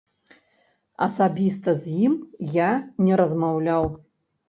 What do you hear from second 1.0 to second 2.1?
Асабіста з